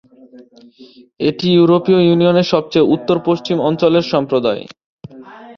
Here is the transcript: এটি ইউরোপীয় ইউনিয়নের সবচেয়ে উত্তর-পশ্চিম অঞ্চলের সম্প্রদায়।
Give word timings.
এটি 1.19 1.47
ইউরোপীয় 1.51 1.99
ইউনিয়নের 2.03 2.47
সবচেয়ে 2.53 2.89
উত্তর-পশ্চিম 2.95 3.57
অঞ্চলের 3.61 4.05
সম্প্রদায়। 4.13 4.63